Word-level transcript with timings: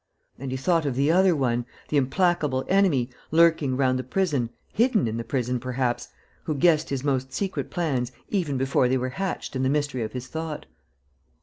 And 0.39 0.49
he 0.49 0.57
thought 0.57 0.87
of 0.87 0.95
"the 0.95 1.11
other 1.11 1.35
one," 1.35 1.63
the 1.89 1.97
implacable 1.97 2.65
enemy, 2.67 3.11
lurking 3.29 3.77
round 3.77 3.99
the 3.99 4.03
prison, 4.03 4.49
hidden 4.73 5.07
in 5.07 5.17
the 5.17 5.23
prison, 5.23 5.59
perhaps, 5.59 6.07
who 6.45 6.55
guessed 6.55 6.89
his 6.89 7.03
most 7.03 7.31
secret 7.33 7.69
plans 7.69 8.11
even 8.27 8.57
before 8.57 8.87
they 8.89 8.97
were 8.97 9.09
hatched 9.09 9.55
in 9.55 9.61
the 9.61 9.69
mystery 9.69 10.01
of 10.01 10.13
his 10.13 10.25
thought. 10.25 10.65